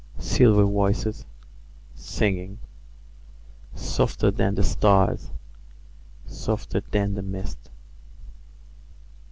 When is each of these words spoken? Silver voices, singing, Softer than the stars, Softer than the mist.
Silver 0.35 0.63
voices, 0.65 1.27
singing, 1.93 2.57
Softer 3.75 4.31
than 4.31 4.55
the 4.55 4.63
stars, 4.63 5.29
Softer 6.25 6.81
than 6.89 7.13
the 7.13 7.21
mist. 7.21 7.69